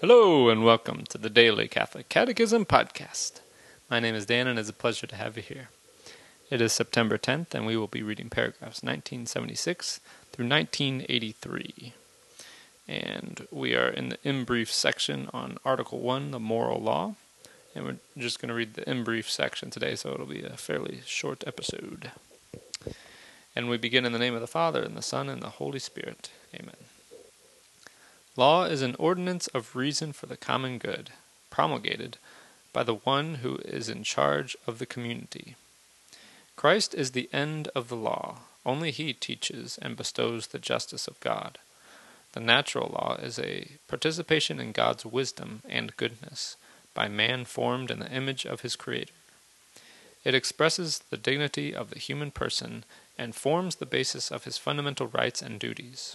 [0.00, 3.40] Hello, and welcome to the Daily Catholic Catechism Podcast.
[3.90, 5.70] My name is Dan, and it's a pleasure to have you here.
[6.50, 9.98] It is September 10th, and we will be reading paragraphs 1976
[10.30, 11.94] through 1983.
[12.86, 17.16] And we are in the in brief section on Article 1, the moral law.
[17.74, 20.56] And we're just going to read the in brief section today, so it'll be a
[20.56, 22.12] fairly short episode.
[23.56, 25.80] And we begin in the name of the Father, and the Son, and the Holy
[25.80, 26.30] Spirit.
[26.54, 26.76] Amen.
[28.38, 31.10] Law is an ordinance of reason for the common good,
[31.50, 32.18] promulgated
[32.72, 35.56] by the one who is in charge of the community.
[36.54, 38.42] Christ is the end of the law.
[38.64, 41.58] Only he teaches and bestows the justice of God.
[42.32, 46.56] The natural law is a participation in God's wisdom and goodness
[46.94, 49.14] by man formed in the image of his Creator.
[50.22, 52.84] It expresses the dignity of the human person
[53.18, 56.14] and forms the basis of his fundamental rights and duties.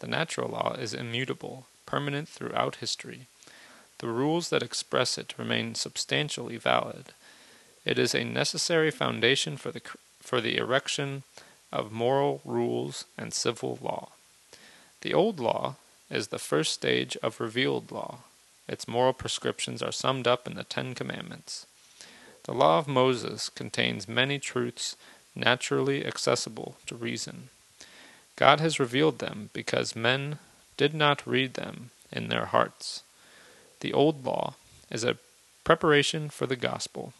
[0.00, 3.26] The natural law is immutable, permanent throughout history.
[3.98, 7.06] The rules that express it remain substantially valid.
[7.84, 9.80] It is a necessary foundation for the,
[10.20, 11.24] for the erection
[11.72, 14.10] of moral rules and civil law.
[15.00, 15.76] The Old Law
[16.10, 18.20] is the first stage of revealed law.
[18.68, 21.66] Its moral prescriptions are summed up in the Ten Commandments.
[22.44, 24.96] The Law of Moses contains many truths
[25.34, 27.50] naturally accessible to reason.
[28.38, 30.38] God has revealed them because men
[30.76, 33.02] did not read them in their hearts.
[33.80, 34.54] The old law
[34.92, 35.16] is a
[35.64, 37.14] preparation for the gospel.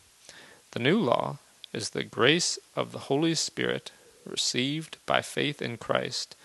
[0.71, 1.39] The new law
[1.73, 3.91] is the grace of the Holy Spirit
[4.25, 6.37] received by faith in Christ,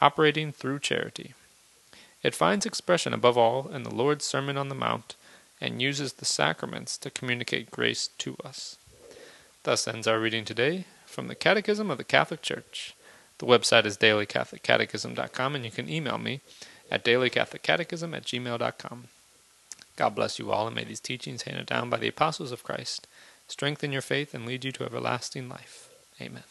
[0.00, 1.34] operating through charity.
[2.22, 5.16] It finds expression above all in the Lord's Sermon on the Mount
[5.60, 8.78] and uses the sacraments to communicate grace to us.
[9.64, 12.94] Thus ends our reading today from the Catechism of the Catholic Church.
[13.38, 16.40] The website is dailycatholiccatechism.com, and you can email me
[16.90, 19.04] at dailycatholiccatechism at gmail.com.
[19.96, 23.06] God bless you all, and may these teachings handed down by the apostles of Christ
[23.46, 25.88] strengthen your faith and lead you to everlasting life.
[26.20, 26.44] Amen.